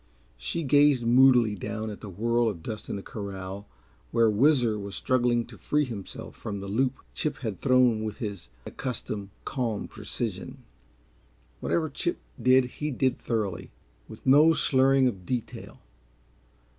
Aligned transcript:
She 0.39 0.63
gazed 0.63 1.05
moodily 1.05 1.53
down 1.53 1.91
at 1.91 2.01
the 2.01 2.09
whirl 2.09 2.49
of 2.49 2.63
dust 2.63 2.89
in 2.89 2.95
the 2.95 3.03
corral, 3.03 3.67
where 4.09 4.31
Whizzer 4.31 4.79
was 4.79 4.95
struggling 4.95 5.45
to 5.45 5.59
free 5.59 5.85
himself 5.85 6.35
from 6.35 6.59
the 6.59 6.67
loop 6.67 6.93
Chip 7.13 7.37
had 7.45 7.61
thrown 7.61 8.03
with 8.03 8.17
his 8.17 8.49
accustomed, 8.65 9.29
calm 9.45 9.87
precision. 9.87 10.63
Whatever 11.59 11.87
Chip 11.87 12.17
did 12.41 12.65
he 12.65 12.89
did 12.89 13.19
thoroughly, 13.19 13.69
with 14.09 14.25
no 14.25 14.53
slurring 14.53 15.05
of 15.05 15.23
detail. 15.23 15.79